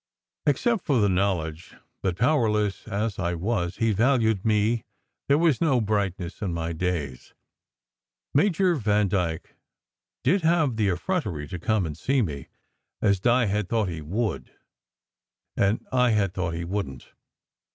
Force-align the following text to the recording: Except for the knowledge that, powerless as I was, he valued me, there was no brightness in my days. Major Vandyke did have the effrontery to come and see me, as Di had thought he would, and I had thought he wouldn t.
Except 0.47 0.83
for 0.83 0.99
the 0.99 1.07
knowledge 1.07 1.75
that, 2.01 2.17
powerless 2.17 2.87
as 2.87 3.19
I 3.19 3.35
was, 3.35 3.77
he 3.77 3.91
valued 3.91 4.43
me, 4.43 4.83
there 5.27 5.37
was 5.37 5.61
no 5.61 5.79
brightness 5.79 6.41
in 6.41 6.55
my 6.55 6.73
days. 6.73 7.35
Major 8.33 8.73
Vandyke 8.75 9.53
did 10.23 10.41
have 10.41 10.75
the 10.77 10.87
effrontery 10.89 11.47
to 11.49 11.59
come 11.59 11.85
and 11.85 11.95
see 11.95 12.23
me, 12.23 12.47
as 12.99 13.19
Di 13.19 13.45
had 13.45 13.69
thought 13.69 13.89
he 13.89 14.01
would, 14.01 14.51
and 15.55 15.85
I 15.95 16.09
had 16.09 16.33
thought 16.33 16.55
he 16.55 16.65
wouldn 16.65 16.97
t. 16.97 17.07